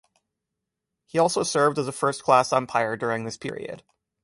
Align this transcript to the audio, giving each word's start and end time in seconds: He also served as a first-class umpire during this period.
He 1.05 1.19
also 1.19 1.43
served 1.43 1.77
as 1.77 1.87
a 1.87 1.91
first-class 1.91 2.51
umpire 2.51 2.97
during 2.97 3.23
this 3.23 3.37
period. 3.37 3.83